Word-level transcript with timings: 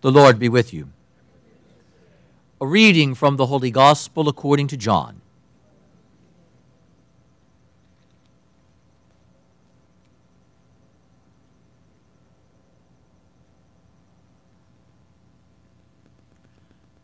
The 0.00 0.12
Lord 0.12 0.38
be 0.38 0.48
with 0.48 0.72
you. 0.72 0.90
A 2.60 2.66
reading 2.66 3.14
from 3.14 3.36
the 3.36 3.46
Holy 3.46 3.70
Gospel 3.70 4.28
according 4.28 4.68
to 4.68 4.76
John. 4.76 5.20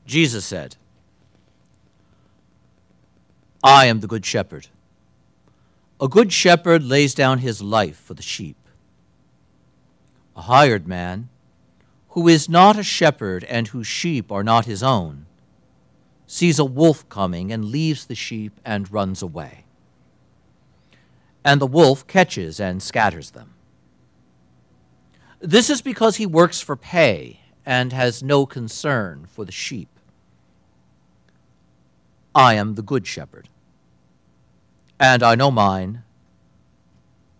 Jesus 0.06 0.44
said, 0.44 0.76
I 3.64 3.86
am 3.86 4.00
the 4.00 4.06
Good 4.06 4.24
Shepherd. 4.24 4.68
A 6.00 6.06
good 6.06 6.32
shepherd 6.32 6.82
lays 6.82 7.14
down 7.14 7.38
his 7.38 7.62
life 7.62 7.96
for 7.96 8.14
the 8.14 8.22
sheep. 8.22 8.56
A 10.36 10.42
hired 10.42 10.86
man, 10.86 11.30
who 12.14 12.28
is 12.28 12.48
not 12.48 12.78
a 12.78 12.82
shepherd 12.84 13.42
and 13.44 13.68
whose 13.68 13.88
sheep 13.88 14.30
are 14.30 14.44
not 14.44 14.66
his 14.66 14.84
own, 14.84 15.26
sees 16.28 16.60
a 16.60 16.64
wolf 16.64 17.08
coming 17.08 17.52
and 17.52 17.64
leaves 17.64 18.06
the 18.06 18.14
sheep 18.14 18.60
and 18.64 18.92
runs 18.92 19.20
away. 19.20 19.64
And 21.44 21.60
the 21.60 21.66
wolf 21.66 22.06
catches 22.06 22.60
and 22.60 22.80
scatters 22.80 23.32
them. 23.32 23.54
This 25.40 25.68
is 25.68 25.82
because 25.82 26.16
he 26.16 26.24
works 26.24 26.60
for 26.60 26.76
pay 26.76 27.40
and 27.66 27.92
has 27.92 28.22
no 28.22 28.46
concern 28.46 29.26
for 29.26 29.44
the 29.44 29.50
sheep. 29.52 29.88
I 32.32 32.54
am 32.54 32.76
the 32.76 32.82
good 32.82 33.08
shepherd, 33.08 33.48
and 35.00 35.22
I 35.22 35.34
know 35.34 35.50
mine, 35.50 36.04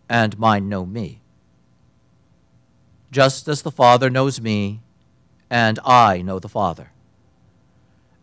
and 0.08 0.36
mine 0.36 0.68
know 0.68 0.84
me. 0.84 1.20
Just 3.14 3.46
as 3.46 3.62
the 3.62 3.70
Father 3.70 4.10
knows 4.10 4.40
me, 4.40 4.80
and 5.48 5.78
I 5.84 6.20
know 6.20 6.40
the 6.40 6.48
Father. 6.48 6.90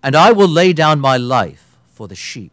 And 0.04 0.17
I 0.17 0.34
will 0.34 0.50
lay 0.50 0.73
down 0.73 1.00
my 1.00 1.16
life 1.16 1.78
for 1.88 2.09
the 2.09 2.16
sheep. 2.16 2.52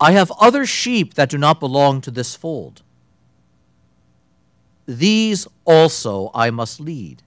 I 0.00 0.10
have 0.12 0.32
other 0.40 0.66
sheep 0.66 1.14
that 1.14 1.30
do 1.30 1.38
not 1.38 1.60
belong 1.60 2.00
to 2.00 2.10
this 2.10 2.34
fold. 2.34 2.82
These 4.84 5.46
also 5.64 6.32
I 6.34 6.50
must 6.50 6.80
lead, 6.80 7.22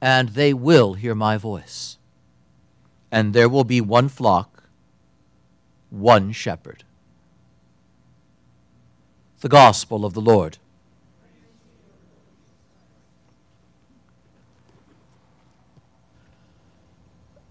and 0.00 0.28
they 0.28 0.54
will 0.54 0.94
hear 0.94 1.16
my 1.16 1.36
voice. 1.36 1.98
And 3.10 3.34
there 3.34 3.48
will 3.48 3.64
be 3.64 3.80
one 3.80 4.08
flock, 4.08 4.62
one 5.90 6.30
shepherd. 6.30 6.84
The 9.40 9.48
Gospel 9.48 10.04
of 10.04 10.14
the 10.14 10.20
Lord. 10.20 10.58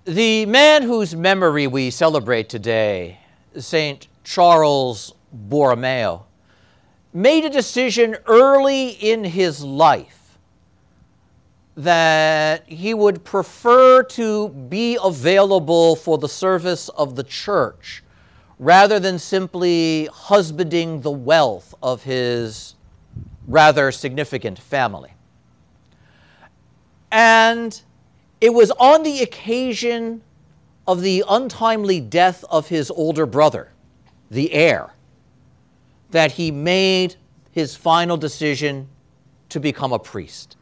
The 0.06 0.46
man 0.46 0.84
whose 0.84 1.16
memory 1.16 1.66
we 1.66 1.90
celebrate 1.90 2.48
today, 2.48 3.18
St. 3.58 4.08
Charles 4.24 5.16
Borromeo, 5.34 6.28
made 7.12 7.44
a 7.44 7.50
decision 7.50 8.16
early 8.28 8.90
in 8.90 9.24
his 9.24 9.64
life 9.64 10.38
that 11.76 12.68
he 12.68 12.94
would 12.94 13.24
prefer 13.24 14.04
to 14.04 14.50
be 14.50 14.96
available 15.04 15.96
for 15.96 16.20
the 16.20 16.30
service 16.30 16.88
of 16.90 17.16
the 17.16 17.24
church 17.24 18.04
rather 18.60 19.00
than 19.00 19.18
simply 19.18 20.06
husbanding 20.14 21.02
the 21.02 21.10
wealth 21.10 21.74
of 21.82 22.04
his 22.04 22.76
rather 23.48 23.92
significant 23.92 24.60
family. 24.60 25.16
And 27.12 27.82
it 28.42 28.54
was 28.54 28.72
on 28.72 29.04
the 29.04 29.22
occasion 29.22 30.22
of 30.88 31.02
the 31.02 31.24
untimely 31.28 32.00
death 32.00 32.44
of 32.50 32.68
his 32.68 32.92
older 32.92 33.26
brother, 33.26 33.72
the 34.30 34.52
heir, 34.54 34.94
that 36.12 36.34
he 36.34 36.52
made 36.52 37.16
his 37.52 37.76
final 37.76 38.18
decision 38.18 38.88
to 39.50 39.60
become 39.60 39.94
a 39.94 40.00
priest. 40.00 40.58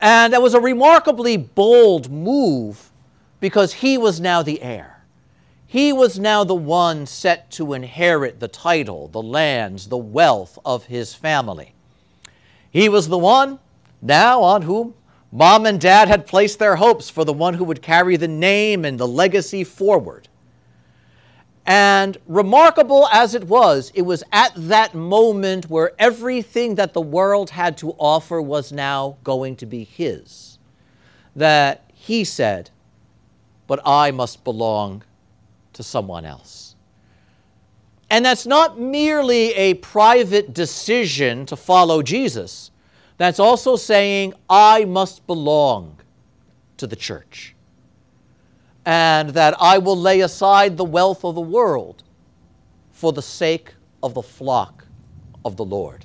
And 0.00 0.32
that 0.32 0.42
was 0.42 0.54
a 0.54 0.60
remarkably 0.60 1.36
bold 1.36 2.10
move 2.10 2.90
because 3.40 3.74
he 3.74 3.96
was 3.96 4.20
now 4.20 4.42
the 4.42 4.60
heir. 4.62 5.04
He 5.66 5.92
was 5.92 6.18
now 6.18 6.44
the 6.44 6.54
one 6.54 7.06
set 7.06 7.50
to 7.52 7.72
inherit 7.72 8.38
the 8.40 8.48
title, 8.48 9.08
the 9.08 9.22
lands, 9.22 9.88
the 9.88 9.96
wealth 9.96 10.58
of 10.64 10.86
his 10.86 11.14
family. 11.14 11.74
He 12.70 12.88
was 12.88 13.08
the 13.08 13.18
one 13.18 13.58
now 14.00 14.42
on 14.42 14.62
whom 14.62 14.94
mom 15.34 15.66
and 15.66 15.80
dad 15.80 16.06
had 16.06 16.26
placed 16.26 16.60
their 16.60 16.76
hopes 16.76 17.10
for 17.10 17.24
the 17.24 17.32
one 17.32 17.54
who 17.54 17.64
would 17.64 17.82
carry 17.82 18.16
the 18.16 18.28
name 18.28 18.84
and 18.84 18.98
the 18.98 19.08
legacy 19.08 19.64
forward. 19.64 20.28
And 21.66 22.16
remarkable 22.26 23.08
as 23.12 23.34
it 23.34 23.44
was, 23.44 23.90
it 23.94 24.02
was 24.02 24.22
at 24.32 24.52
that 24.54 24.94
moment 24.94 25.68
where 25.68 25.92
everything 25.98 26.76
that 26.76 26.92
the 26.92 27.00
world 27.00 27.50
had 27.50 27.76
to 27.78 27.90
offer 27.98 28.40
was 28.40 28.70
now 28.70 29.16
going 29.24 29.56
to 29.56 29.66
be 29.66 29.82
his 29.84 30.58
that 31.34 31.90
he 31.92 32.22
said, 32.22 32.70
But 33.66 33.80
I 33.84 34.12
must 34.12 34.44
belong 34.44 35.02
to 35.72 35.82
someone 35.82 36.24
else. 36.24 36.76
And 38.10 38.24
that's 38.24 38.46
not 38.46 38.78
merely 38.78 39.52
a 39.54 39.74
private 39.74 40.54
decision 40.54 41.46
to 41.46 41.56
follow 41.56 42.02
Jesus, 42.02 42.70
that's 43.16 43.38
also 43.38 43.76
saying, 43.76 44.34
I 44.48 44.84
must 44.84 45.26
belong 45.26 46.00
to 46.76 46.86
the 46.86 46.96
church 46.96 47.54
and 48.86 49.30
that 49.30 49.54
I 49.60 49.78
will 49.78 49.96
lay 49.96 50.20
aside 50.20 50.76
the 50.76 50.84
wealth 50.84 51.24
of 51.24 51.34
the 51.34 51.40
world 51.40 52.02
for 52.92 53.12
the 53.12 53.22
sake 53.22 53.74
of 54.02 54.14
the 54.14 54.22
flock 54.22 54.86
of 55.44 55.56
the 55.56 55.64
Lord. 55.64 56.04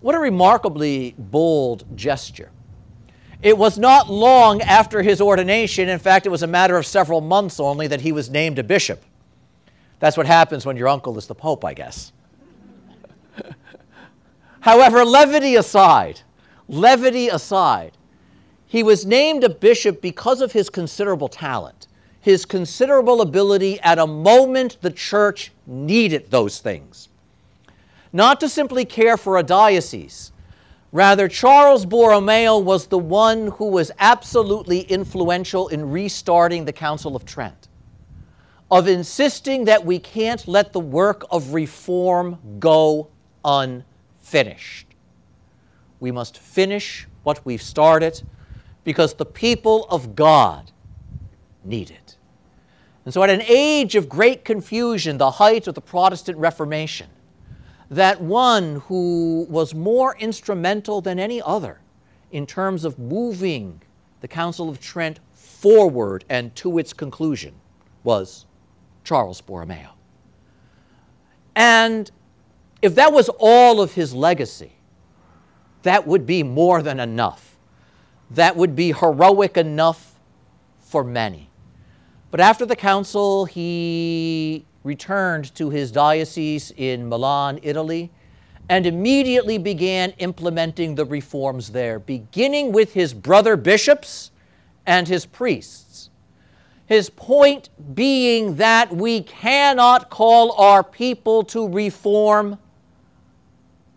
What 0.00 0.14
a 0.14 0.18
remarkably 0.18 1.14
bold 1.18 1.84
gesture. 1.96 2.50
It 3.42 3.58
was 3.58 3.78
not 3.78 4.10
long 4.10 4.62
after 4.62 5.02
his 5.02 5.20
ordination, 5.20 5.88
in 5.88 5.98
fact, 5.98 6.26
it 6.26 6.30
was 6.30 6.42
a 6.42 6.46
matter 6.46 6.76
of 6.76 6.86
several 6.86 7.20
months 7.20 7.60
only, 7.60 7.88
that 7.88 8.00
he 8.00 8.12
was 8.12 8.30
named 8.30 8.58
a 8.58 8.64
bishop. 8.64 9.02
That's 9.98 10.16
what 10.16 10.26
happens 10.26 10.64
when 10.64 10.76
your 10.76 10.88
uncle 10.88 11.18
is 11.18 11.26
the 11.26 11.34
Pope, 11.34 11.64
I 11.64 11.74
guess. 11.74 12.12
However, 14.62 15.04
levity 15.04 15.56
aside, 15.56 16.20
levity 16.68 17.28
aside, 17.28 17.98
he 18.64 18.84
was 18.84 19.04
named 19.04 19.42
a 19.42 19.48
bishop 19.48 20.00
because 20.00 20.40
of 20.40 20.52
his 20.52 20.70
considerable 20.70 21.26
talent, 21.26 21.88
his 22.20 22.44
considerable 22.44 23.20
ability 23.22 23.80
at 23.80 23.98
a 23.98 24.06
moment 24.06 24.78
the 24.80 24.90
church 24.90 25.50
needed 25.66 26.30
those 26.30 26.60
things. 26.60 27.08
Not 28.12 28.38
to 28.38 28.48
simply 28.48 28.84
care 28.84 29.16
for 29.16 29.36
a 29.36 29.42
diocese. 29.42 30.30
Rather, 30.92 31.26
Charles 31.26 31.84
Borromeo 31.84 32.56
was 32.58 32.86
the 32.86 32.98
one 32.98 33.48
who 33.48 33.66
was 33.66 33.90
absolutely 33.98 34.82
influential 34.82 35.66
in 35.68 35.90
restarting 35.90 36.66
the 36.66 36.72
Council 36.72 37.16
of 37.16 37.24
Trent, 37.24 37.66
of 38.70 38.86
insisting 38.86 39.64
that 39.64 39.84
we 39.84 39.98
can't 39.98 40.46
let 40.46 40.72
the 40.72 40.78
work 40.80 41.24
of 41.32 41.52
reform 41.52 42.38
go 42.60 43.08
unfinished. 44.32 44.86
We 46.00 46.10
must 46.10 46.38
finish 46.38 47.06
what 47.22 47.44
we've 47.44 47.62
started 47.62 48.22
because 48.84 49.14
the 49.14 49.26
people 49.26 49.86
of 49.90 50.16
God 50.16 50.72
need 51.64 51.90
it. 51.90 52.16
And 53.04 53.12
so, 53.12 53.22
at 53.22 53.30
an 53.30 53.42
age 53.42 53.94
of 53.94 54.08
great 54.08 54.44
confusion, 54.44 55.18
the 55.18 55.32
height 55.32 55.66
of 55.66 55.74
the 55.74 55.80
Protestant 55.80 56.38
Reformation, 56.38 57.08
that 57.90 58.20
one 58.20 58.80
who 58.86 59.46
was 59.50 59.74
more 59.74 60.16
instrumental 60.18 61.00
than 61.00 61.18
any 61.18 61.42
other 61.42 61.80
in 62.30 62.46
terms 62.46 62.84
of 62.84 62.98
moving 62.98 63.82
the 64.20 64.28
Council 64.28 64.68
of 64.68 64.80
Trent 64.80 65.20
forward 65.32 66.24
and 66.28 66.54
to 66.56 66.78
its 66.78 66.92
conclusion 66.92 67.54
was 68.02 68.46
Charles 69.04 69.40
Borromeo. 69.40 69.90
And 71.54 72.10
if 72.82 72.94
that 72.96 73.12
was 73.12 73.30
all 73.38 73.80
of 73.80 73.92
his 73.92 74.12
legacy, 74.12 74.72
that 75.82 76.06
would 76.06 76.26
be 76.26 76.42
more 76.42 76.82
than 76.82 77.00
enough 77.00 77.52
that 78.34 78.56
would 78.56 78.74
be 78.74 78.92
heroic 78.92 79.56
enough 79.56 80.14
for 80.80 81.04
many. 81.04 81.50
But 82.30 82.40
after 82.40 82.64
the 82.64 82.76
council, 82.76 83.44
he 83.44 84.64
returned 84.84 85.54
to 85.54 85.70
his 85.70 85.92
diocese 85.92 86.72
in 86.76 87.08
Milan, 87.08 87.60
Italy, 87.62 88.10
and 88.68 88.86
immediately 88.86 89.58
began 89.58 90.10
implementing 90.18 90.94
the 90.94 91.04
reforms 91.04 91.70
there, 91.70 91.98
beginning 91.98 92.72
with 92.72 92.94
his 92.94 93.12
brother 93.12 93.56
bishops 93.56 94.30
and 94.86 95.06
his 95.06 95.26
priests. 95.26 96.08
His 96.86 97.10
point 97.10 97.68
being 97.94 98.56
that 98.56 98.94
we 98.94 99.22
cannot 99.22 100.10
call 100.10 100.52
our 100.52 100.82
people 100.82 101.42
to 101.44 101.68
reform 101.68 102.58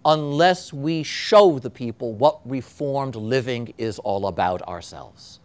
unless 0.05 0.71
we 0.71 1.01
show 1.01 1.57
the 1.57 1.69
people 1.69 2.13
what 2.13 2.39
reformed 2.45 3.15
living 3.15 3.73
is 3.77 3.97
all 3.99 4.27
about 4.27 4.61
ourselves. 4.61 5.39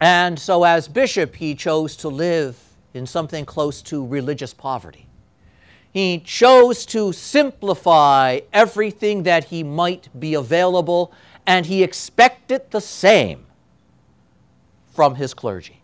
And 0.00 0.38
so, 0.38 0.64
as 0.64 0.88
bishop, 0.88 1.36
he 1.36 1.54
chose 1.54 1.94
to 1.96 2.08
live 2.08 2.58
in 2.94 3.06
something 3.06 3.44
close 3.44 3.82
to 3.82 4.06
religious 4.06 4.54
poverty. 4.54 5.06
He 5.92 6.20
chose 6.20 6.86
to 6.86 7.12
simplify 7.12 8.40
everything 8.52 9.24
that 9.24 9.44
he 9.44 9.62
might 9.62 10.08
be 10.18 10.34
available, 10.34 11.12
and 11.46 11.66
he 11.66 11.82
expected 11.82 12.70
the 12.70 12.80
same 12.80 13.46
from 14.86 15.16
his 15.16 15.34
clergy. 15.34 15.77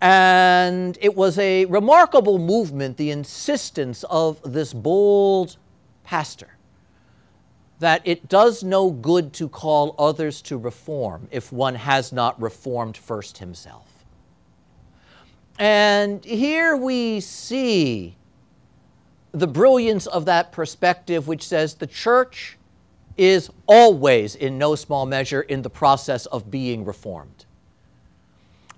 And 0.00 0.96
it 1.00 1.16
was 1.16 1.38
a 1.38 1.64
remarkable 1.64 2.38
movement, 2.38 2.96
the 2.96 3.10
insistence 3.10 4.04
of 4.08 4.40
this 4.44 4.72
bold 4.72 5.56
pastor, 6.04 6.56
that 7.80 8.02
it 8.04 8.28
does 8.28 8.62
no 8.62 8.90
good 8.90 9.32
to 9.34 9.48
call 9.48 9.94
others 9.98 10.40
to 10.42 10.56
reform 10.56 11.28
if 11.30 11.52
one 11.52 11.74
has 11.74 12.12
not 12.12 12.40
reformed 12.40 12.96
first 12.96 13.38
himself. 13.38 13.86
And 15.58 16.24
here 16.24 16.76
we 16.76 17.18
see 17.18 18.14
the 19.32 19.48
brilliance 19.48 20.06
of 20.06 20.24
that 20.26 20.52
perspective, 20.52 21.26
which 21.26 21.42
says 21.42 21.74
the 21.74 21.86
church 21.86 22.56
is 23.16 23.50
always, 23.66 24.36
in 24.36 24.58
no 24.58 24.76
small 24.76 25.04
measure, 25.04 25.42
in 25.42 25.62
the 25.62 25.70
process 25.70 26.26
of 26.26 26.50
being 26.50 26.84
reformed. 26.84 27.37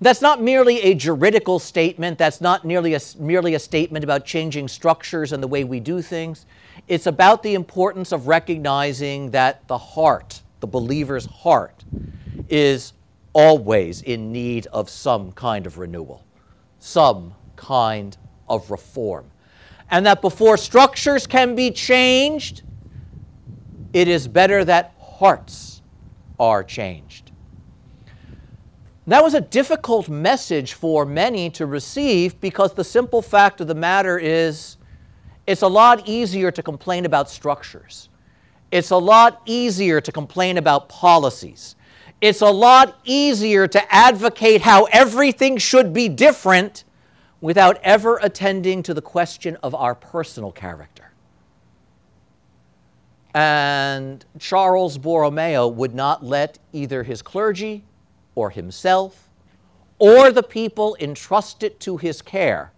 That's 0.03 0.23
not 0.23 0.41
merely 0.41 0.81
a 0.81 0.95
juridical 0.95 1.59
statement. 1.59 2.17
That's 2.17 2.41
not 2.41 2.65
merely 2.65 2.95
a, 2.95 3.01
merely 3.19 3.55
a 3.55 3.59
statement 3.59 4.03
about 4.03 4.25
changing 4.25 4.69
structures 4.69 5.33
and 5.33 5.43
the 5.43 5.49
way 5.49 5.63
we 5.63 5.79
do 5.79 6.01
things. 6.01 6.47
It's 6.89 7.07
about 7.07 7.43
the 7.43 7.55
importance 7.55 8.11
of 8.11 8.27
recognizing 8.27 9.31
that 9.33 9.69
the 9.69 9.77
heart, 9.77 10.41
the 10.61 10.67
believer's 10.67 11.27
heart, 11.27 11.85
is 12.49 12.95
always 13.35 14.01
in 14.01 14.33
need 14.33 14.67
of 14.69 14.89
some 14.89 15.33
kind 15.33 15.67
of 15.67 15.77
renewal, 15.77 16.25
some 16.79 17.35
kind 17.57 18.17
of 18.49 18.71
reform. 18.71 19.31
And 19.91 20.07
that 20.07 20.23
before 20.23 20.57
structures 20.57 21.27
can 21.27 21.55
be 21.55 21.71
changed, 21.71 22.63
it 23.93 24.09
is 24.09 24.27
better 24.27 24.65
that 24.65 24.95
hearts 24.99 25.83
are 26.39 26.65
changed. 26.65 27.30
That 29.11 29.25
was 29.25 29.35
a 29.35 29.41
difficult 29.41 30.09
message 30.09 30.75
for 30.75 31.05
many 31.05 31.51
to 31.51 31.67
receive 31.67 32.41
because 32.41 32.75
the 32.75 32.85
simple 32.85 33.23
fact 33.23 33.61
of 33.61 33.67
the 33.67 33.75
matter 33.75 34.17
is 34.17 34.77
it's 35.49 35.63
a 35.63 35.67
lot 35.67 36.09
easier 36.09 36.53
to 36.53 36.63
complain 36.63 37.05
about 37.05 37.29
structures. 37.29 38.09
It's 38.71 38.91
a 38.91 38.97
lot 38.97 39.43
easier 39.47 40.01
to 40.01 40.13
complain 40.13 40.59
about 40.59 40.89
policies. 40.89 41.75
It's 42.21 42.41
a 42.41 42.51
lot 42.53 43.01
easier 43.03 43.67
to 43.67 43.93
advocate 43.93 44.61
how 44.61 44.85
everything 44.93 45.57
should 45.57 45.93
be 45.93 46.09
different 46.09 46.85
without 47.41 47.81
ever 47.83 48.21
attending 48.23 48.81
to 48.85 48.95
the 48.95 49.03
question 49.03 49.57
of 49.65 49.75
our 49.75 49.97
personal 49.97 50.53
character. 50.53 51.11
And 53.35 54.25
Charles 54.39 54.99
Borromeo 54.99 55.67
would 55.67 55.97
not 55.97 56.25
let 56.25 56.61
either 56.73 57.03
his 57.03 57.23
clergy 57.23 57.83
himself 58.49 59.29
or 59.99 60.33
the 60.33 60.43
people 60.43 60.97
entrusted 60.99 61.79
to 61.79 61.99
his 61.99 62.23
care 62.23 62.73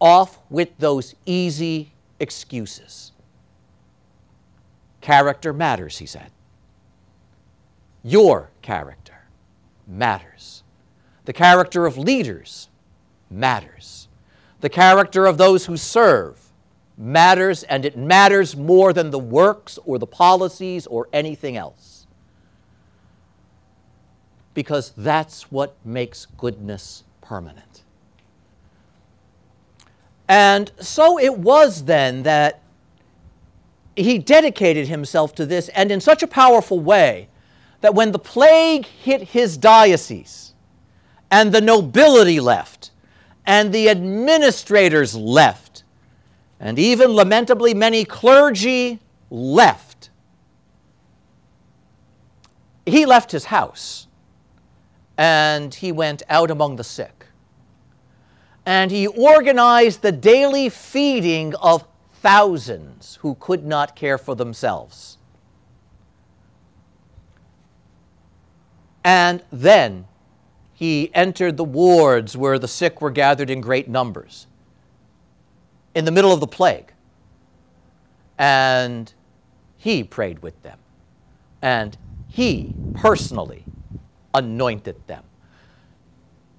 off 0.00 0.38
with 0.48 0.70
those 0.78 1.14
easy 1.26 1.92
excuses. 2.18 3.12
Character 5.02 5.52
matters, 5.52 5.98
he 5.98 6.06
said. 6.06 6.30
Your 8.02 8.50
character 8.62 9.26
matters. 9.86 10.62
The 11.26 11.32
character 11.34 11.84
of 11.84 11.98
leaders 11.98 12.68
matters. 13.30 14.08
The 14.60 14.70
character 14.70 15.26
of 15.26 15.36
those 15.36 15.66
who 15.66 15.76
serve 15.76 16.40
matters, 16.96 17.64
and 17.64 17.84
it 17.84 17.98
matters 17.98 18.56
more 18.56 18.92
than 18.94 19.10
the 19.10 19.18
works 19.18 19.78
or 19.84 19.98
the 19.98 20.06
policies 20.06 20.86
or 20.86 21.08
anything 21.12 21.56
else 21.56 21.95
because 24.56 24.94
that's 24.96 25.52
what 25.52 25.76
makes 25.84 26.24
goodness 26.38 27.04
permanent. 27.20 27.82
And 30.26 30.72
so 30.80 31.18
it 31.18 31.36
was 31.38 31.84
then 31.84 32.22
that 32.22 32.62
he 33.94 34.18
dedicated 34.18 34.88
himself 34.88 35.34
to 35.34 35.44
this, 35.44 35.68
and 35.68 35.92
in 35.92 36.00
such 36.00 36.22
a 36.22 36.26
powerful 36.26 36.80
way 36.80 37.28
that 37.82 37.94
when 37.94 38.12
the 38.12 38.18
plague 38.18 38.86
hit 38.86 39.22
his 39.22 39.58
diocese, 39.58 40.54
and 41.30 41.52
the 41.52 41.60
nobility 41.60 42.40
left, 42.40 42.92
and 43.44 43.74
the 43.74 43.90
administrators 43.90 45.14
left, 45.14 45.84
and 46.58 46.78
even 46.78 47.10
lamentably 47.10 47.74
many 47.74 48.06
clergy 48.06 49.00
left, 49.28 50.08
he 52.86 53.04
left 53.04 53.32
his 53.32 53.44
house 53.44 54.05
and 55.18 55.74
he 55.74 55.92
went 55.92 56.22
out 56.28 56.50
among 56.50 56.76
the 56.76 56.84
sick. 56.84 57.26
And 58.64 58.90
he 58.90 59.06
organized 59.06 60.02
the 60.02 60.12
daily 60.12 60.68
feeding 60.68 61.54
of 61.56 61.84
thousands 62.14 63.18
who 63.22 63.36
could 63.36 63.64
not 63.64 63.94
care 63.94 64.18
for 64.18 64.34
themselves. 64.34 65.18
And 69.04 69.44
then 69.52 70.06
he 70.74 71.14
entered 71.14 71.56
the 71.56 71.64
wards 71.64 72.36
where 72.36 72.58
the 72.58 72.66
sick 72.66 73.00
were 73.00 73.10
gathered 73.10 73.50
in 73.50 73.60
great 73.60 73.88
numbers 73.88 74.48
in 75.94 76.04
the 76.04 76.10
middle 76.10 76.32
of 76.32 76.40
the 76.40 76.46
plague. 76.46 76.92
And 78.36 79.12
he 79.78 80.02
prayed 80.02 80.40
with 80.40 80.60
them. 80.62 80.78
And 81.62 81.96
he 82.28 82.74
personally 82.94 83.65
anointed 84.36 84.96
them 85.06 85.24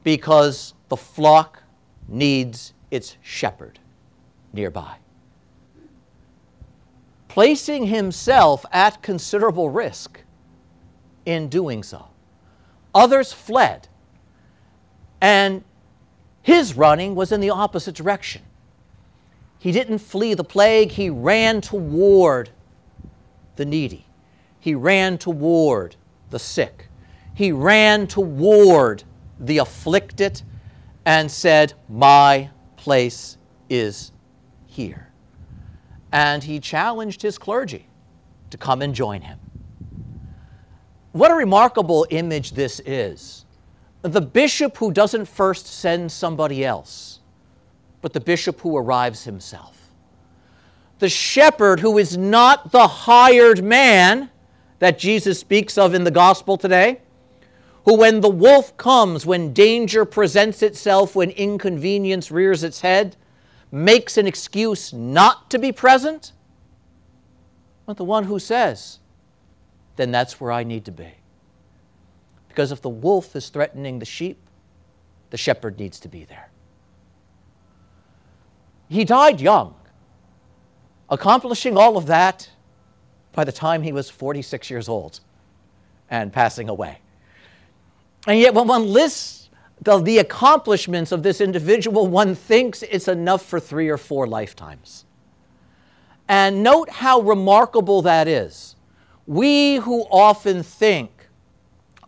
because 0.04 0.74
the 0.90 0.98
flock 0.98 1.62
needs 2.08 2.74
its 2.90 3.18
shepherd 3.22 3.80
nearby. 4.52 4.96
Placing 7.28 7.88
himself 7.88 8.66
at 8.72 9.02
considerable 9.04 9.70
risk 9.70 10.22
in 11.26 11.50
doing 11.50 11.84
so. 11.84 12.08
Others 12.96 13.32
fled, 13.34 13.88
and 15.22 15.64
his 16.42 16.76
running 16.76 17.14
was 17.14 17.32
in 17.32 17.42
the 17.42 17.52
opposite 17.52 17.94
direction. 17.94 18.42
He 19.60 19.72
didn't 19.72 20.00
flee 20.00 20.34
the 20.34 20.44
plague, 20.44 20.92
he 20.92 21.10
ran 21.10 21.62
toward 21.62 22.50
the 23.58 23.66
needy, 23.66 24.06
he 24.60 24.74
ran 24.74 25.18
toward 25.18 25.96
the 26.30 26.40
sick 26.40 26.87
he 27.38 27.52
ran 27.52 28.08
toward 28.08 29.04
the 29.40 29.60
afflicted 29.60 30.42
and 31.06 31.30
said, 31.30 31.72
My 31.88 32.50
place 32.78 33.38
is 33.70 34.12
here. 34.66 35.10
And 36.12 36.44
he 36.44 36.60
challenged 36.60 37.22
his 37.22 37.38
clergy 37.38 37.86
to 38.50 38.58
come 38.58 38.82
and 38.82 38.96
join 38.96 39.22
him. 39.22 39.38
What 41.12 41.30
a 41.30 41.36
remarkable 41.36 42.08
image 42.10 42.54
this 42.54 42.82
is. 42.88 43.46
The 44.02 44.20
bishop 44.20 44.76
who 44.78 44.92
doesn't 44.92 45.26
first 45.26 45.68
send 45.68 46.12
somebody 46.12 46.66
else, 46.66 47.20
but 48.02 48.14
the 48.14 48.20
bishop 48.20 48.62
who 48.62 48.76
arrives 48.76 49.26
himself. 49.26 49.92
The 50.98 51.10
shepherd 51.10 51.82
who 51.82 52.00
is 52.00 52.18
not 52.18 52.72
the 52.72 52.88
hired 52.88 53.64
man 53.64 54.32
that 54.80 54.98
Jesus 54.98 55.40
speaks 55.40 55.78
of 55.78 55.94
in 55.94 56.04
the 56.04 56.10
gospel 56.10 56.58
today, 56.58 57.02
who, 57.88 57.96
when 57.96 58.20
the 58.20 58.30
wolf 58.30 58.76
comes, 58.76 59.26
when 59.26 59.54
danger 59.54 60.04
presents 60.04 60.62
itself, 60.62 61.16
when 61.16 61.30
inconvenience 61.30 62.30
rears 62.30 62.62
its 62.62 62.82
head, 62.82 63.16
makes 63.72 64.18
an 64.18 64.28
excuse 64.28 64.92
not 64.92 65.50
to 65.50 65.58
be 65.58 65.72
present, 65.72 66.34
but 67.86 67.96
the 67.96 68.04
one 68.04 68.26
who 68.26 68.40
says, 68.40 69.00
then 69.96 70.12
that's 70.12 70.38
where 70.38 70.52
I 70.52 70.66
need 70.66 70.84
to 70.84 70.92
be. 70.92 71.14
Because 72.50 72.74
if 72.74 72.82
the 72.82 72.90
wolf 72.90 73.38
is 73.38 73.48
threatening 73.48 74.00
the 74.00 74.06
sheep, 74.06 74.38
the 75.30 75.38
shepherd 75.38 75.80
needs 75.80 75.98
to 76.02 76.10
be 76.10 76.26
there. 76.26 76.50
He 78.90 79.06
died 79.06 79.40
young, 79.40 79.76
accomplishing 81.10 81.78
all 81.78 81.96
of 81.96 82.08
that 82.08 82.50
by 83.32 83.46
the 83.46 83.54
time 83.54 83.82
he 83.82 83.94
was 83.94 84.10
46 84.10 84.70
years 84.70 84.90
old 84.90 85.22
and 86.10 86.34
passing 86.34 86.68
away. 86.68 87.00
And 88.28 88.38
yet, 88.40 88.54
when 88.54 88.68
one 88.68 88.88
lists 88.88 89.50
the, 89.82 90.00
the 90.00 90.20
accomplishments 90.20 91.12
of 91.12 91.24
this 91.24 91.40
individual, 91.40 92.08
one 92.08 92.36
thinks 92.36 92.84
it's 92.84 93.08
enough 93.08 93.44
for 93.46 93.60
three 93.60 93.90
or 93.90 93.98
four 93.98 94.28
lifetimes. 94.28 95.06
And 96.28 96.62
note 96.62 96.90
how 96.90 97.22
remarkable 97.22 98.02
that 98.02 98.28
is. 98.28 98.76
We 99.26 99.78
who 99.78 100.02
often 100.12 100.62
think 100.62 101.30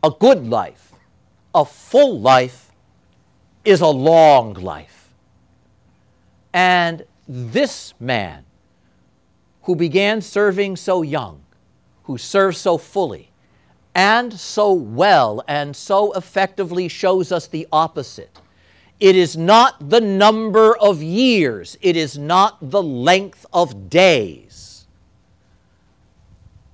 a 0.03 0.11
good 0.11 0.47
life, 0.47 0.93
a 1.55 1.63
full 1.63 2.19
life, 2.19 2.71
is 3.63 3.81
a 3.81 3.88
long 3.88 4.53
life. 4.55 5.13
And 6.53 7.05
this 7.27 7.93
man, 7.99 8.45
who 9.63 9.75
began 9.75 10.21
serving 10.21 10.75
so 10.75 11.01
young, 11.01 11.43
who 12.03 12.17
served 12.17 12.57
so 12.57 12.77
fully, 12.77 13.28
and 13.99 14.31
so 14.39 14.71
well, 14.71 15.43
and 15.45 15.75
so 15.75 16.13
effectively 16.13 16.87
shows 16.87 17.33
us 17.33 17.47
the 17.47 17.67
opposite. 17.69 18.39
It 18.97 19.17
is 19.17 19.35
not 19.35 19.89
the 19.89 19.99
number 19.99 20.77
of 20.77 21.03
years, 21.03 21.77
it 21.81 21.97
is 21.97 22.17
not 22.17 22.57
the 22.61 22.81
length 22.81 23.45
of 23.51 23.89
days 23.89 24.87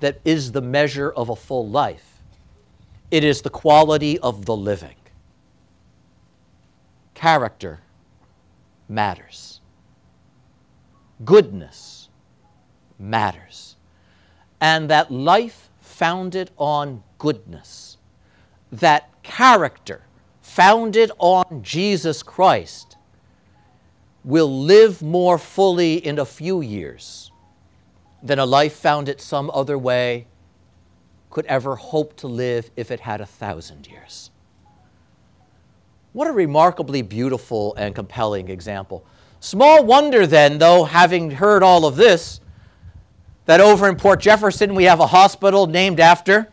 that 0.02 0.22
is 0.24 0.52
the 0.52 0.62
measure 0.62 1.12
of 1.12 1.30
a 1.30 1.36
full 1.36 1.68
life. 1.68 2.22
It 3.10 3.24
is 3.24 3.42
the 3.42 3.50
quality 3.50 4.20
of 4.20 4.46
the 4.46 4.56
living. 4.56 4.98
Character 7.16 7.80
matters. 8.88 9.62
Goodness 11.24 12.10
matters. 13.00 13.78
And 14.62 14.92
that 14.92 15.10
life 15.10 15.72
founded 15.82 16.52
on 16.58 17.02
goodness, 17.18 17.98
that 18.72 19.10
character 19.24 20.04
founded 20.42 21.12
on 21.18 21.62
Jesus 21.64 22.24
Christ, 22.24 22.96
will 24.24 24.64
live 24.64 25.02
more 25.02 25.38
fully 25.38 25.96
in 25.96 26.18
a 26.18 26.26
few 26.26 26.62
years 26.62 27.32
than 28.24 28.40
a 28.40 28.46
life 28.46 28.74
founded 28.74 29.22
some 29.22 29.52
other 29.54 29.78
way 29.78 30.26
could 31.30 31.46
ever 31.46 31.76
hope 31.76 32.16
to 32.16 32.28
live 32.28 32.72
if 32.76 32.90
it 32.90 33.02
had 33.02 33.22
a 33.22 33.26
thousand 33.26 33.88
years. 33.88 34.32
What 36.14 36.28
a 36.28 36.32
remarkably 36.32 37.02
beautiful 37.02 37.76
and 37.76 37.94
compelling 37.94 38.50
example. 38.50 39.06
Small 39.42 39.84
wonder, 39.84 40.26
then, 40.26 40.58
though, 40.58 40.86
having 40.86 41.32
heard 41.32 41.62
all 41.62 41.86
of 41.86 41.98
this, 41.98 42.40
that 43.46 43.60
over 43.60 43.88
in 43.90 43.96
Port 43.96 44.22
Jefferson 44.22 44.74
we 44.74 44.86
have 44.86 45.00
a 45.00 45.08
hospital 45.08 45.68
named 45.68 46.00
after 46.00 46.52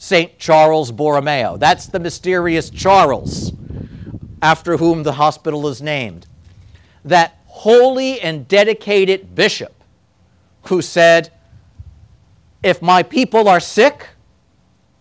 St. 0.00 0.38
Charles 0.38 0.90
Borromeo. 0.90 1.58
That's 1.58 1.84
the 1.86 2.00
mysterious 2.00 2.70
Charles 2.70 3.52
after 4.40 4.78
whom 4.78 5.02
the 5.02 5.12
hospital 5.12 5.68
is 5.68 5.82
named. 5.82 6.26
That 7.04 7.38
holy 7.44 8.18
and 8.18 8.48
dedicated 8.48 9.34
bishop 9.34 9.84
who 10.68 10.80
said, 10.80 11.30
If 12.62 12.80
my 12.80 13.02
people 13.02 13.46
are 13.46 13.60
sick, 13.60 14.08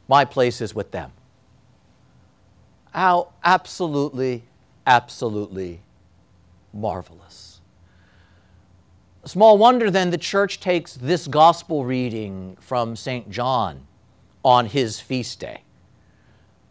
my 0.09 0.25
place 0.25 0.59
is 0.59 0.75
with 0.75 0.91
them. 0.91 1.13
How 2.91 3.29
absolutely, 3.41 4.43
absolutely 4.85 5.79
marvelous. 6.73 7.61
Small 9.23 9.57
wonder 9.57 9.89
then 9.89 10.09
the 10.09 10.17
church 10.17 10.59
takes 10.59 10.95
this 10.95 11.25
gospel 11.25 11.85
reading 11.85 12.57
from 12.59 12.97
St. 12.97 13.29
John 13.29 13.85
on 14.43 14.67
his 14.67 14.99
feast 14.99 15.39
day. 15.39 15.63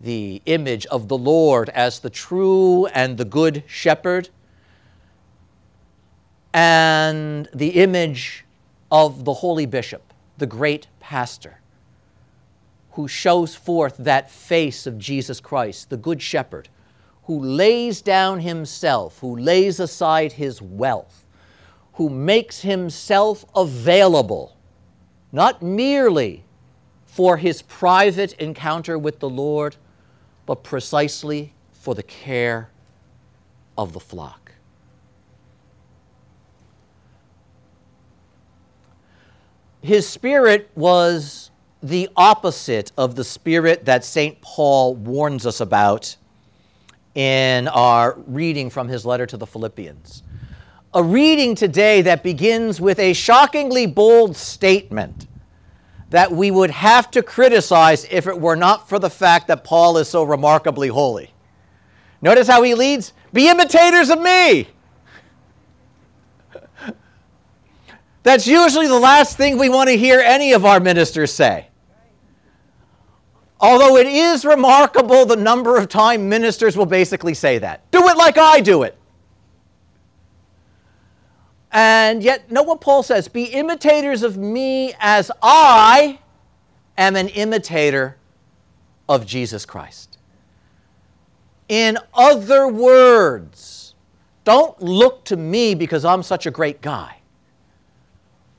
The 0.00 0.42
image 0.46 0.86
of 0.86 1.08
the 1.08 1.18
Lord 1.18 1.68
as 1.70 2.00
the 2.00 2.10
true 2.10 2.86
and 2.86 3.18
the 3.18 3.24
good 3.24 3.64
shepherd, 3.66 4.28
and 6.54 7.48
the 7.54 7.70
image 7.70 8.44
of 8.90 9.24
the 9.24 9.34
holy 9.34 9.66
bishop, 9.66 10.12
the 10.38 10.46
great 10.46 10.86
pastor, 10.98 11.60
who 12.92 13.06
shows 13.06 13.54
forth 13.54 13.96
that 13.98 14.30
face 14.30 14.86
of 14.86 14.98
Jesus 14.98 15.40
Christ, 15.40 15.90
the 15.90 15.96
good 15.96 16.22
shepherd, 16.22 16.68
who 17.24 17.38
lays 17.38 18.00
down 18.00 18.40
himself, 18.40 19.18
who 19.20 19.36
lays 19.36 19.78
aside 19.78 20.32
his 20.32 20.62
wealth, 20.62 21.26
who 21.94 22.08
makes 22.08 22.62
himself 22.62 23.44
available, 23.54 24.56
not 25.30 25.62
merely 25.62 26.44
for 27.18 27.36
his 27.36 27.62
private 27.62 28.32
encounter 28.34 28.96
with 28.96 29.18
the 29.18 29.28
Lord, 29.28 29.74
but 30.46 30.62
precisely 30.62 31.52
for 31.72 31.92
the 31.92 32.02
care 32.04 32.70
of 33.76 33.92
the 33.92 33.98
flock. 33.98 34.52
His 39.82 40.08
spirit 40.08 40.70
was 40.76 41.50
the 41.82 42.08
opposite 42.16 42.92
of 42.96 43.16
the 43.16 43.24
spirit 43.24 43.84
that 43.86 44.04
St. 44.04 44.40
Paul 44.40 44.94
warns 44.94 45.44
us 45.44 45.60
about 45.60 46.14
in 47.16 47.66
our 47.66 48.16
reading 48.28 48.70
from 48.70 48.86
his 48.86 49.04
letter 49.04 49.26
to 49.26 49.36
the 49.36 49.46
Philippians. 49.46 50.22
A 50.94 51.02
reading 51.02 51.56
today 51.56 52.00
that 52.00 52.22
begins 52.22 52.80
with 52.80 53.00
a 53.00 53.12
shockingly 53.12 53.86
bold 53.86 54.36
statement 54.36 55.26
that 56.10 56.32
we 56.32 56.50
would 56.50 56.70
have 56.70 57.10
to 57.12 57.22
criticize 57.22 58.06
if 58.10 58.26
it 58.26 58.40
were 58.40 58.56
not 58.56 58.88
for 58.88 58.98
the 58.98 59.10
fact 59.10 59.48
that 59.48 59.64
Paul 59.64 59.98
is 59.98 60.08
so 60.08 60.22
remarkably 60.22 60.88
holy. 60.88 61.32
Notice 62.22 62.48
how 62.48 62.62
he 62.62 62.74
leads 62.74 63.12
Be 63.32 63.48
imitators 63.48 64.10
of 64.10 64.20
me. 64.20 64.68
That's 68.22 68.46
usually 68.46 68.88
the 68.88 68.98
last 68.98 69.36
thing 69.36 69.56
we 69.56 69.68
want 69.68 69.88
to 69.88 69.96
hear 69.96 70.20
any 70.20 70.52
of 70.52 70.66
our 70.66 70.80
ministers 70.80 71.32
say. 71.32 71.68
Although 73.60 73.96
it 73.96 74.06
is 74.06 74.44
remarkable 74.44 75.24
the 75.24 75.36
number 75.36 75.78
of 75.78 75.88
time 75.88 76.28
ministers 76.28 76.76
will 76.76 76.86
basically 76.86 77.34
say 77.34 77.58
that. 77.58 77.90
Do 77.90 78.06
it 78.08 78.16
like 78.16 78.36
I 78.36 78.60
do 78.60 78.82
it. 78.82 78.97
And 81.70 82.22
yet, 82.22 82.50
note 82.50 82.66
what 82.66 82.80
Paul 82.80 83.02
says 83.02 83.28
Be 83.28 83.44
imitators 83.44 84.22
of 84.22 84.36
me 84.36 84.94
as 84.98 85.30
I 85.42 86.18
am 86.96 87.16
an 87.16 87.28
imitator 87.28 88.16
of 89.08 89.26
Jesus 89.26 89.64
Christ. 89.64 90.18
In 91.68 91.98
other 92.14 92.66
words, 92.66 93.94
don't 94.44 94.80
look 94.80 95.24
to 95.26 95.36
me 95.36 95.74
because 95.74 96.04
I'm 96.04 96.22
such 96.22 96.46
a 96.46 96.50
great 96.50 96.80
guy. 96.80 97.18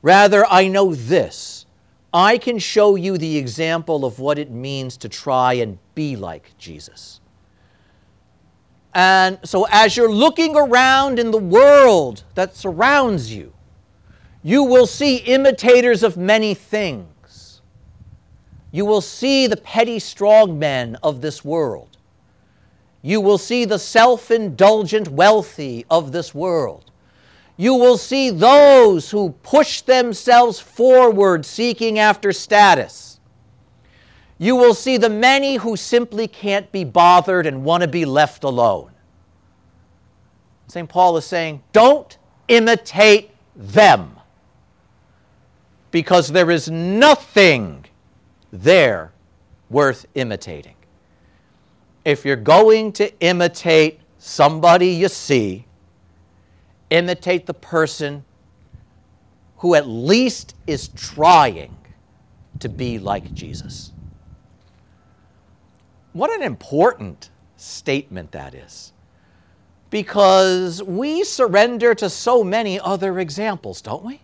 Rather, 0.01 0.45
I 0.45 0.67
know 0.67 0.93
this. 0.93 1.65
I 2.13 2.37
can 2.37 2.57
show 2.57 2.95
you 2.95 3.17
the 3.17 3.37
example 3.37 4.05
of 4.05 4.19
what 4.19 4.39
it 4.39 4.49
means 4.49 4.97
to 4.97 5.09
try 5.09 5.53
and 5.53 5.77
be 5.93 6.15
like 6.15 6.57
Jesus. 6.57 7.18
And 8.93 9.39
so, 9.43 9.67
as 9.69 9.95
you're 9.95 10.11
looking 10.11 10.55
around 10.55 11.19
in 11.19 11.31
the 11.31 11.37
world 11.37 12.23
that 12.35 12.55
surrounds 12.55 13.33
you, 13.33 13.53
you 14.41 14.63
will 14.63 14.87
see 14.87 15.17
imitators 15.17 16.01
of 16.01 16.17
many 16.17 16.53
things. 16.53 17.61
You 18.71 18.85
will 18.85 19.01
see 19.01 19.47
the 19.47 19.57
petty 19.57 19.97
strongmen 19.97 20.95
of 21.03 21.21
this 21.21 21.43
world. 21.43 21.97
You 23.01 23.21
will 23.21 23.37
see 23.37 23.65
the 23.65 23.79
self 23.79 24.31
indulgent 24.31 25.07
wealthy 25.09 25.85
of 25.89 26.11
this 26.11 26.33
world. 26.33 26.91
You 27.57 27.75
will 27.75 27.97
see 27.97 28.29
those 28.29 29.11
who 29.11 29.31
push 29.43 29.81
themselves 29.81 30.59
forward 30.59 31.45
seeking 31.45 31.99
after 31.99 32.31
status. 32.31 33.18
You 34.39 34.55
will 34.55 34.73
see 34.73 34.95
the 34.95 35.09
many 35.09 35.57
who 35.57 35.75
simply 35.75 36.27
can't 36.27 36.71
be 36.71 36.85
bothered 36.85 37.45
and 37.45 37.63
want 37.65 37.81
to 37.81 37.89
be 37.89 38.05
left 38.05 38.45
alone. 38.45 38.91
St. 40.67 40.87
Paul 40.87 41.17
is 41.17 41.25
saying, 41.25 41.61
don't 41.73 42.17
imitate 42.47 43.31
them 43.55 44.15
because 45.91 46.29
there 46.29 46.49
is 46.49 46.69
nothing 46.69 47.85
there 48.51 49.11
worth 49.69 50.05
imitating. 50.15 50.75
If 52.05 52.23
you're 52.23 52.37
going 52.37 52.93
to 52.93 53.19
imitate 53.19 53.99
somebody 54.19 54.87
you 54.87 55.09
see, 55.09 55.65
imitate 56.89 57.45
the 57.45 57.53
person 57.53 58.23
who 59.57 59.75
at 59.75 59.87
least 59.87 60.55
is 60.65 60.87
trying 60.89 61.75
to 62.59 62.69
be 62.69 62.99
like 62.99 63.33
Jesus. 63.33 63.91
What 66.13 66.31
an 66.31 66.41
important 66.41 67.29
statement 67.57 68.31
that 68.31 68.55
is. 68.55 68.93
Because 69.89 70.81
we 70.83 71.23
surrender 71.23 71.95
to 71.95 72.09
so 72.09 72.43
many 72.43 72.79
other 72.79 73.19
examples, 73.19 73.81
don't 73.81 74.03
we? 74.03 74.21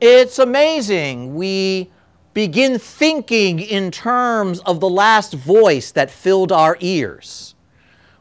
It's 0.00 0.38
amazing. 0.38 1.34
We 1.34 1.90
begin 2.34 2.78
thinking 2.78 3.58
in 3.58 3.90
terms 3.90 4.60
of 4.60 4.78
the 4.78 4.88
last 4.88 5.34
voice 5.34 5.90
that 5.92 6.10
filled 6.10 6.52
our 6.52 6.76
ears. 6.80 7.56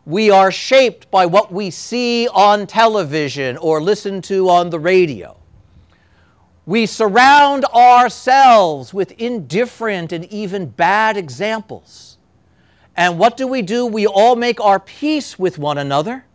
We 0.06 0.32
are 0.32 0.52
shaped 0.52 1.12
by 1.12 1.26
what 1.26 1.52
we 1.52 1.70
see 1.70 2.28
on 2.30 2.66
television 2.66 3.58
or 3.58 3.82
listen 3.82 4.22
to 4.24 4.50
on 4.50 4.70
the 4.70 4.80
radio. 4.80 5.38
We 6.66 6.86
surround 6.86 7.66
ourselves 7.66 8.94
with 8.94 9.12
indifferent 9.20 10.12
and 10.12 10.26
even 10.26 10.68
bad 10.68 11.16
examples. 11.18 12.17
And 12.98 13.20
what 13.20 13.38
do 13.38 13.48
we 13.48 13.62
do? 13.62 13.86
We 13.86 14.08
all 14.08 14.36
make 14.36 14.60
our 14.60 14.80
peace 14.80 15.38
with 15.38 15.60
one 15.60 15.78
another 15.78 16.26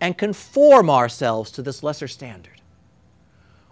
and 0.00 0.18
conform 0.18 0.90
ourselves 0.90 1.52
to 1.52 1.62
this 1.62 1.84
lesser 1.84 2.08
standard. 2.08 2.60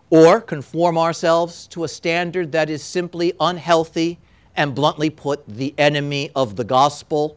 Or 0.09 0.41
conform 0.41 0.97
ourselves 0.97 1.67
to 1.69 1.83
a 1.83 1.89
standard 1.89 2.53
that 2.53 2.71
is 2.71 2.83
simply 2.83 3.33
unhealthy 3.41 4.21
and 4.55 4.73
bluntly 4.73 5.11
put, 5.11 5.47
the 5.49 5.75
enemy 5.77 6.31
of 6.37 6.55
the 6.55 6.65
gospel. 6.65 7.37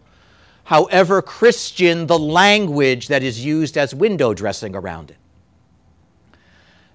However, 0.65 1.23
Christian 1.23 2.05
the 2.05 2.19
language 2.19 3.07
that 3.07 3.23
is 3.23 3.43
used 3.43 3.75
as 3.75 3.95
window 3.95 4.35
dressing 4.35 4.75
around 4.75 5.09
it. 5.09 5.17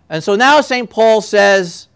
And 0.09 0.23
so 0.23 0.37
now 0.37 0.61
St. 0.61 0.88
Paul 0.88 1.21
says, 1.21 1.88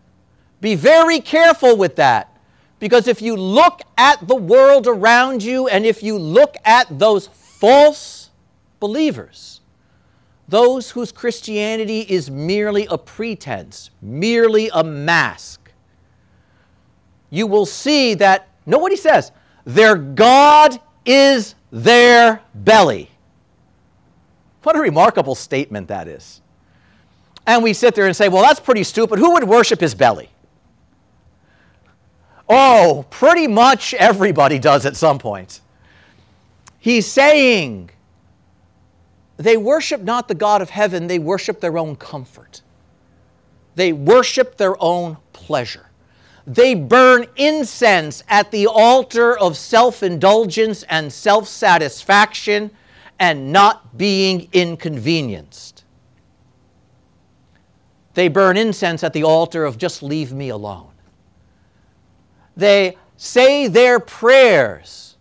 be 0.61 0.75
very 0.75 1.21
careful 1.21 1.77
with 1.77 1.95
that. 1.97 2.37
Because 2.79 3.09
if 3.09 3.21
you 3.21 3.37
look 3.37 3.81
at 3.97 4.27
the 4.27 4.35
world 4.35 4.87
around 4.87 5.43
you 5.43 5.69
and 5.69 5.85
if 5.85 6.03
you 6.03 6.19
look 6.19 6.57
at 6.65 6.87
those 6.99 7.27
false 7.27 8.31
believers, 8.79 9.61
those 10.49 10.91
whose 10.91 11.11
Christianity 11.11 12.03
is 12.03 12.31
merely 12.31 12.87
a 12.87 12.97
pretense, 12.97 13.91
merely 14.01 14.71
a 14.73 14.85
mask, 14.85 15.73
you 17.31 17.47
will 17.47 17.67
see 17.67 18.15
that, 18.15 18.49
know 18.65 18.79
what 18.79 18.93
he 18.93 18.97
says, 18.97 19.33
their 19.65 19.97
God 19.97 20.81
is 21.05 21.55
their 21.71 22.41
belly. 22.55 23.11
What 24.63 24.77
a 24.77 24.81
remarkable 24.81 25.35
statement 25.35 25.89
that 25.89 26.09
is 26.09 26.41
and 27.49 27.63
we 27.63 27.73
sit 27.73 27.95
there 27.95 28.07
and 28.07 28.15
say, 28.15 28.29
well, 28.29 28.43
that's 28.43 28.61
pretty 28.61 28.85
stupid. 28.85 29.19
Who 29.19 29.33
would 29.33 29.45
worship 29.45 29.81
his 29.81 29.95
belly? 29.95 30.29
Oh, 32.49 33.05
pretty 33.11 33.47
much 33.47 33.93
everybody 33.95 34.59
does 34.59 34.87
at 34.87 34.97
some 34.97 35.19
point. 35.19 35.61
He's 36.79 37.07
saying 37.07 37.91
they 39.37 39.57
worship 39.57 40.03
not 40.03 40.29
the 40.29 40.35
God 40.35 40.63
of 40.63 40.71
heaven, 40.71 41.07
they 41.07 41.19
worship 41.19 41.61
their 41.61 41.77
own 41.77 41.97
comfort. 41.97 42.63
They 43.75 43.93
worship 43.93 44.57
their 44.57 44.75
own 44.83 45.19
pleasure. 45.33 45.87
They 46.47 46.75
burn 46.75 47.27
incense 47.37 48.25
at 48.29 48.51
the 48.51 48.67
altar 48.67 49.39
of 49.39 49.57
self 49.57 50.03
indulgence 50.03 50.83
and 50.85 51.13
self 51.13 51.47
satisfaction 51.47 52.71
and 53.19 53.53
not 53.53 53.97
being 53.99 54.49
inconvenienced. 54.53 55.85
They 58.15 58.29
burn 58.29 58.57
incense 58.57 59.05
at 59.05 59.13
the 59.13 59.23
altar 59.23 59.65
of 59.65 59.79
just 59.79 60.03
leave 60.03 60.33
me 60.33 60.49
alone. 60.49 60.91
They 62.59 62.99
say 63.17 63.69
their 63.69 64.01
prayers 64.01 65.17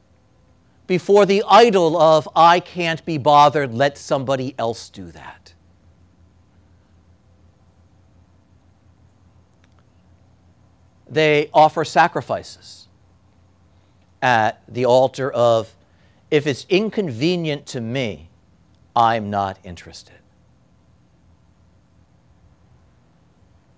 before 0.88 1.28
the 1.28 1.44
idol 1.48 1.96
of 1.96 2.28
I 2.36 2.60
can't 2.60 3.06
be 3.06 3.20
bothered, 3.20 3.76
let 3.76 3.96
somebody 3.96 4.56
else 4.58 4.90
do 4.90 5.12
that. 5.12 5.54
They 11.08 11.52
offer 11.54 11.86
sacrifices 11.86 12.88
at 14.20 14.64
the 14.68 14.86
altar 14.86 15.32
of 15.32 15.76
if 16.32 16.48
it's 16.48 16.66
inconvenient 16.70 17.68
to 17.68 17.82
me, 17.82 18.30
I'm 18.96 19.30
not 19.30 19.60
interested. 19.64 20.16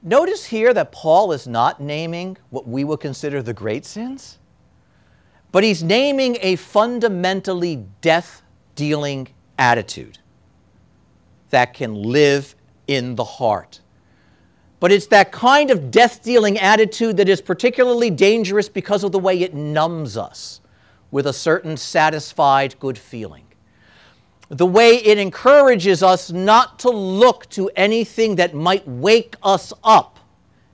Notice 0.02 0.46
here 0.46 0.74
that 0.74 0.92
Paul 0.92 1.34
is 1.34 1.46
not 1.46 1.82
naming 1.82 2.38
what 2.50 2.68
we 2.68 2.84
would 2.84 3.02
consider 3.02 3.42
the 3.42 3.54
great 3.54 3.86
sins, 3.86 4.38
but 5.52 5.64
he's 5.64 5.84
naming 5.84 6.38
a 6.42 6.56
fundamentally 6.56 7.86
death 8.02 8.42
dealing 8.76 9.28
attitude 9.58 10.20
that 11.50 11.74
can 11.74 11.96
live 11.96 12.56
in 12.88 13.16
the 13.16 13.26
heart. 13.26 13.82
But 14.80 14.94
it's 14.94 15.08
that 15.08 15.34
kind 15.34 15.70
of 15.70 15.92
death 15.92 16.24
dealing 16.24 16.58
attitude 16.58 17.18
that 17.18 17.28
is 17.28 17.42
particularly 17.42 18.10
dangerous 18.10 18.70
because 18.70 19.04
of 19.04 19.12
the 19.12 19.20
way 19.20 19.42
it 19.42 19.54
numbs 19.54 20.16
us 20.16 20.62
with 21.12 21.28
a 21.28 21.34
certain 21.34 21.76
satisfied 21.76 22.80
good 22.80 22.98
feeling 22.98 23.49
the 24.50 24.66
way 24.66 24.96
it 24.96 25.20
encourages 25.20 26.02
us 26.02 26.32
not 26.32 26.80
to 26.80 26.90
look 26.90 27.48
to 27.52 27.70
anything 27.76 28.36
that 28.38 28.54
might 28.56 28.88
wake 28.88 29.36
us 29.44 29.72
up 29.84 30.20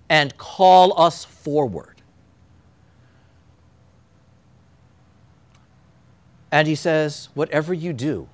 and 0.09 0.35
call 0.37 0.99
us 0.99 1.25
forward. 1.25 2.01
And 6.51 6.69
he 6.69 6.75
says, 6.75 7.27
whatever 7.33 7.73
you 7.73 7.91
do, 7.91 8.29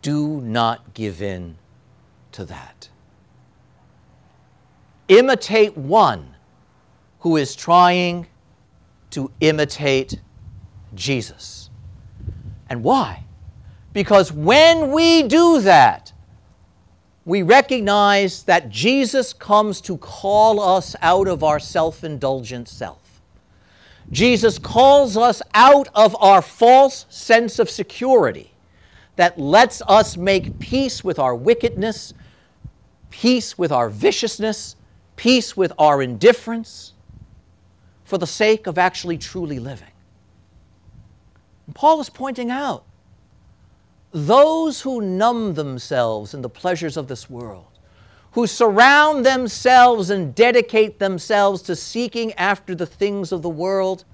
do 0.00 0.40
not 0.40 0.94
give 0.94 1.20
in 1.20 1.58
to 2.32 2.46
that. 2.46 2.88
Imitate 5.08 5.76
one 5.76 6.34
who 7.20 7.36
is 7.36 7.54
trying 7.54 8.26
to 9.10 9.30
imitate 9.40 10.18
Jesus. 10.94 11.68
And 12.70 12.82
why? 12.82 13.25
Because 13.96 14.30
when 14.30 14.92
we 14.92 15.22
do 15.22 15.62
that, 15.62 16.12
we 17.24 17.40
recognize 17.40 18.42
that 18.42 18.68
Jesus 18.68 19.32
comes 19.32 19.80
to 19.80 19.96
call 19.96 20.60
us 20.60 20.94
out 21.00 21.26
of 21.26 21.42
our 21.42 21.58
self 21.58 22.04
indulgent 22.04 22.68
self. 22.68 23.22
Jesus 24.10 24.58
calls 24.58 25.16
us 25.16 25.40
out 25.54 25.88
of 25.94 26.14
our 26.20 26.42
false 26.42 27.06
sense 27.08 27.58
of 27.58 27.70
security 27.70 28.52
that 29.16 29.38
lets 29.38 29.80
us 29.88 30.18
make 30.18 30.58
peace 30.58 31.02
with 31.02 31.18
our 31.18 31.34
wickedness, 31.34 32.12
peace 33.08 33.56
with 33.56 33.72
our 33.72 33.88
viciousness, 33.88 34.76
peace 35.16 35.56
with 35.56 35.72
our 35.78 36.02
indifference, 36.02 36.92
for 38.04 38.18
the 38.18 38.26
sake 38.26 38.66
of 38.66 38.76
actually 38.76 39.16
truly 39.16 39.58
living. 39.58 39.88
And 41.64 41.74
Paul 41.74 42.02
is 42.02 42.10
pointing 42.10 42.50
out 42.50 42.84
those 44.16 44.80
who 44.80 45.02
numb 45.02 45.52
themselves 45.52 46.32
in 46.32 46.40
the 46.40 46.48
pleasures 46.48 46.96
of 46.96 47.06
this 47.06 47.28
world, 47.28 47.78
who 48.32 48.46
surround 48.46 49.26
themselves 49.26 50.08
and 50.08 50.34
dedicate 50.34 50.98
themselves 50.98 51.60
to 51.60 51.76
seeking 51.76 52.32
after 52.34 52.74
the 52.74 52.86
things 52.86 53.30
of 53.30 53.42
the 53.42 53.50
world, 53.50 54.06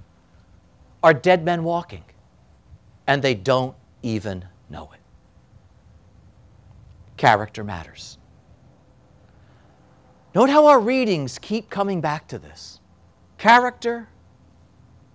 are 1.05 1.15
dead 1.15 1.45
men 1.45 1.63
walking, 1.63 2.03
and 3.07 3.23
they 3.23 3.35
don't 3.35 3.77
even 4.03 4.45
know 4.69 4.91
it. 4.93 4.99
Character 7.17 7.63
matters. 7.63 8.19
Note 10.35 10.51
how 10.51 10.67
our 10.67 10.81
readings 10.81 11.39
keep 11.39 11.71
coming 11.71 12.01
back 12.01 12.27
to 12.27 12.41
this. 12.41 12.81
Character 13.39 14.09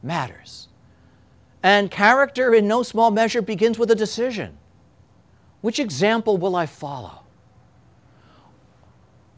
matters. 0.02 0.70
And 1.62 1.92
character, 1.92 2.54
in 2.54 2.70
no 2.70 2.84
small 2.84 3.12
measure, 3.12 3.42
begins 3.42 3.78
with 3.78 3.92
a 3.92 3.96
decision. 3.96 4.58
Which 5.62 5.80
example 5.80 6.38
will 6.38 6.56
I 6.56 6.66
follow? 6.66 7.24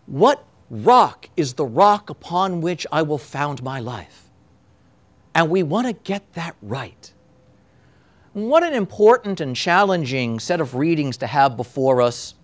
What 0.05 0.43
rock 0.69 1.29
is 1.37 1.53
the 1.53 1.65
rock 1.65 2.09
upon 2.09 2.61
which 2.61 2.85
I 2.91 3.01
will 3.01 3.17
found 3.17 3.63
my 3.63 3.79
life? 3.79 4.29
And 5.33 5.49
we 5.49 5.63
want 5.63 5.87
to 5.87 5.93
get 5.93 6.33
that 6.33 6.55
right. 6.61 7.13
What 8.33 8.63
an 8.63 8.73
important 8.73 9.39
and 9.39 9.55
challenging 9.55 10.39
set 10.39 10.61
of 10.61 10.75
readings 10.75 11.17
to 11.17 11.27
have 11.27 11.57
before 11.57 12.01
us 12.01 12.35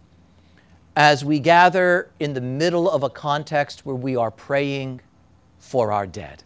as 0.96 1.26
we 1.26 1.40
gather 1.40 2.10
in 2.20 2.34
the 2.34 2.42
middle 2.42 2.90
of 2.90 3.04
a 3.04 3.10
context 3.10 3.86
where 3.86 3.96
we 3.96 4.16
are 4.16 4.32
praying 4.32 5.02
for 5.60 5.92
our 5.92 6.08
dead. 6.08 6.44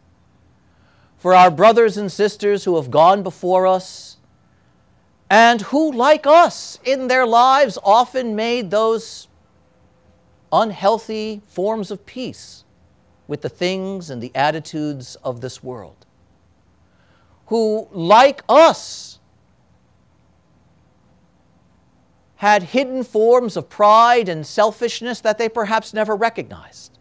For 1.18 1.36
our 1.36 1.52
brothers 1.52 1.98
and 1.98 2.12
sisters 2.12 2.64
who 2.64 2.78
have 2.78 2.90
gone 2.90 3.24
before 3.24 3.68
us 3.68 4.18
and 5.30 5.62
who, 5.62 5.92
like 5.92 6.26
us 6.26 6.80
in 6.84 7.08
their 7.08 7.26
lives, 7.26 7.78
often 7.84 8.36
made 8.36 8.72
those 8.72 9.28
unhealthy 10.52 11.42
forms 11.48 11.92
of 11.92 12.06
peace 12.06 12.64
with 13.28 13.42
the 13.42 13.50
things 13.50 14.10
and 14.10 14.22
the 14.22 14.32
attitudes 14.34 15.16
of 15.24 15.42
this 15.42 15.64
world. 15.64 16.06
Who, 17.48 17.88
like 17.92 18.42
us, 18.50 19.20
had 22.38 22.64
hidden 22.64 23.04
forms 23.04 23.56
of 23.56 23.70
pride 23.70 24.30
and 24.30 24.48
selfishness 24.48 25.20
that 25.22 25.38
they 25.38 25.50
perhaps 25.50 25.94
never 25.94 26.16
recognized. 26.16 26.98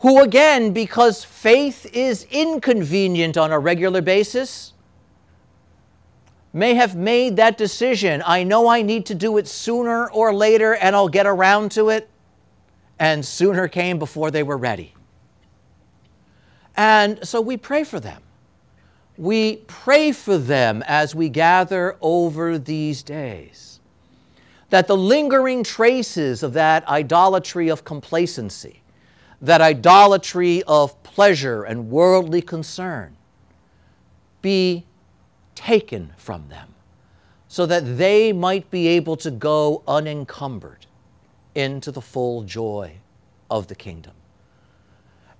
Who, 0.00 0.20
again, 0.20 0.72
because 0.72 1.24
faith 1.24 1.86
is 1.92 2.26
inconvenient 2.30 3.36
on 3.36 3.52
a 3.52 3.58
regular 3.58 4.02
basis, 4.02 4.73
may 6.54 6.74
have 6.74 6.96
made 6.96 7.36
that 7.36 7.58
decision. 7.58 8.22
I 8.24 8.44
know 8.44 8.68
I 8.68 8.80
need 8.80 9.04
to 9.06 9.14
do 9.14 9.36
it 9.38 9.46
sooner 9.48 10.10
or 10.10 10.32
later 10.32 10.74
and 10.76 10.96
I'll 10.96 11.08
get 11.10 11.26
around 11.26 11.72
to 11.72 11.90
it. 11.90 12.08
and 12.98 13.24
sooner 13.24 13.68
came 13.68 13.98
before 13.98 14.30
they 14.30 14.42
were 14.42 14.56
ready. 14.56 14.94
And 16.76 17.26
so 17.26 17.40
we 17.40 17.56
pray 17.56 17.84
for 17.84 18.00
them. 18.00 18.22
We 19.16 19.58
pray 19.68 20.12
for 20.12 20.38
them 20.38 20.82
as 20.86 21.14
we 21.14 21.28
gather 21.28 21.96
over 22.00 22.58
these 22.58 23.02
days. 23.02 23.80
That 24.70 24.86
the 24.88 24.96
lingering 24.96 25.62
traces 25.64 26.42
of 26.42 26.52
that 26.54 26.86
idolatry 26.88 27.68
of 27.68 27.84
complacency, 27.84 28.82
that 29.40 29.60
idolatry 29.60 30.62
of 30.64 31.00
pleasure 31.02 31.64
and 31.64 31.90
worldly 31.90 32.42
concern, 32.42 33.16
be 34.42 34.86
taken 35.54 36.12
from 36.16 36.48
them 36.48 36.74
so 37.48 37.66
that 37.66 37.98
they 37.98 38.32
might 38.32 38.70
be 38.70 38.88
able 38.88 39.16
to 39.16 39.30
go 39.30 39.82
unencumbered 39.86 40.86
into 41.54 41.92
the 41.92 42.00
full 42.00 42.42
joy 42.42 42.96
of 43.50 43.68
the 43.68 43.74
kingdom. 43.74 44.12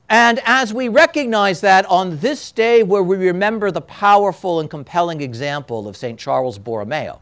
And 0.08 0.40
as 0.44 0.72
we 0.72 0.88
recognize 0.88 1.60
that 1.62 1.86
on 1.86 2.18
this 2.18 2.52
day 2.52 2.82
where 2.82 3.02
we 3.02 3.16
remember 3.16 3.70
the 3.70 3.80
powerful 3.80 4.60
and 4.60 4.70
compelling 4.70 5.22
example 5.22 5.88
of 5.88 5.96
St. 5.96 6.18
Charles 6.18 6.58
Borromeo, 6.58 7.20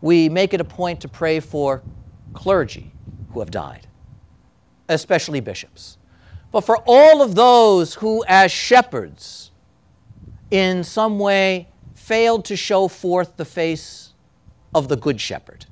we 0.00 0.28
make 0.28 0.54
it 0.54 0.60
a 0.60 0.64
point 0.64 1.00
to 1.00 1.08
pray 1.08 1.40
for 1.40 1.82
clergy 2.32 2.92
who 3.32 3.40
have 3.40 3.50
died, 3.50 3.86
especially 4.88 5.40
bishops, 5.40 5.98
but 6.52 6.62
for 6.62 6.78
all 6.86 7.20
of 7.20 7.34
those 7.34 7.94
who, 7.94 8.24
as 8.28 8.50
shepherds, 8.52 9.50
in 10.50 10.82
some 10.82 11.18
way 11.18 11.68
failed 11.94 12.44
to 12.46 12.56
show 12.56 12.88
forth 12.88 13.36
the 13.36 13.44
face 13.44 14.14
of 14.74 14.88
the 14.88 14.96
Good 14.96 15.20
Shepherd, 15.20 15.66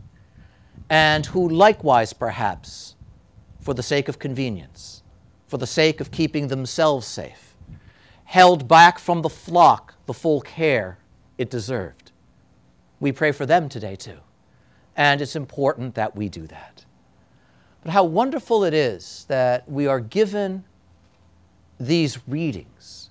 and 0.90 1.26
who 1.26 1.48
likewise, 1.48 2.12
perhaps, 2.12 2.94
for 3.60 3.74
the 3.74 3.82
sake 3.82 4.08
of 4.08 4.18
convenience, 4.18 5.02
for 5.48 5.58
the 5.58 5.66
sake 5.66 6.00
of 6.00 6.10
keeping 6.10 6.48
themselves 6.48 7.06
safe, 7.06 7.56
held 8.24 8.68
back 8.68 8.98
from 8.98 9.22
the 9.22 9.28
flock 9.28 9.94
the 10.06 10.14
full 10.14 10.40
care 10.40 10.98
it 11.38 11.50
deserved. 11.50 12.12
We 13.00 13.12
pray 13.12 13.32
for 13.32 13.46
them 13.46 13.68
today, 13.68 13.96
too, 13.96 14.18
and 14.96 15.20
it's 15.20 15.36
important 15.36 15.94
that 15.94 16.16
we 16.16 16.28
do 16.28 16.46
that. 16.46 16.84
But 17.82 17.92
how 17.92 18.04
wonderful 18.04 18.64
it 18.64 18.74
is 18.74 19.26
that 19.28 19.68
we 19.70 19.86
are 19.86 20.00
given 20.00 20.64
these 21.78 22.18
readings 22.26 23.05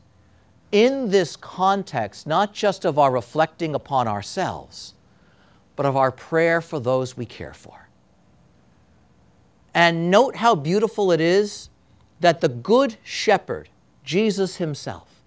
in 0.71 1.09
this 1.09 1.35
context, 1.35 2.27
not 2.27 2.53
just 2.53 2.85
of 2.85 2.99
our 2.99 3.11
reflecting 3.11 3.75
upon 3.75 4.07
ourselves, 4.07 4.93
but 5.75 5.85
of 5.85 5.95
our 5.95 6.11
prayer 6.11 6.61
for 6.61 6.79
those 6.79 7.17
we 7.17 7.25
care 7.25 7.53
for. 7.53 7.89
And 9.73 10.09
note 10.09 10.37
how 10.37 10.55
beautiful 10.55 11.11
it 11.11 11.19
is 11.19 11.69
that 12.21 12.41
the 12.41 12.49
Good 12.49 12.97
Shepherd, 13.03 13.69
Jesus 14.03 14.55
Himself, 14.57 15.21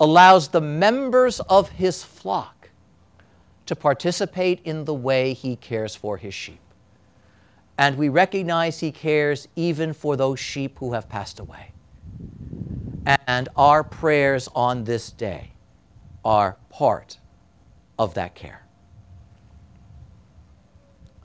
allows 0.00 0.48
the 0.48 0.60
members 0.60 1.38
of 1.40 1.70
His 1.70 2.02
flock 2.02 2.70
to 3.66 3.76
participate 3.76 4.60
in 4.64 4.84
the 4.84 4.94
way 4.94 5.32
He 5.32 5.56
cares 5.56 5.94
for 5.94 6.16
His 6.16 6.34
sheep. 6.34 6.58
And 7.78 7.96
we 7.96 8.08
recognize 8.08 8.80
He 8.80 8.90
cares 8.90 9.48
even 9.54 9.92
for 9.92 10.16
those 10.16 10.40
sheep 10.40 10.78
who 10.78 10.92
have 10.92 11.08
passed 11.08 11.38
away. 11.38 11.73
And 13.06 13.48
our 13.56 13.84
prayers 13.84 14.48
on 14.54 14.84
this 14.84 15.10
day 15.10 15.52
are 16.24 16.56
part 16.70 17.18
of 17.98 18.14
that 18.14 18.34
care. 18.34 18.63